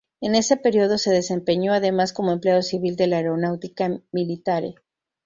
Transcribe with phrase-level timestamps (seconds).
[0.19, 4.73] En ese período se desempeñó, además, como empleado civil de la Aeronautica Militare.